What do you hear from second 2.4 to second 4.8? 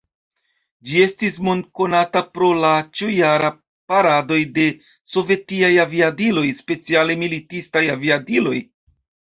la ĉiujaraj paradoj de